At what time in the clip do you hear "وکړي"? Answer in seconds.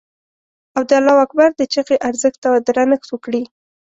3.11-3.43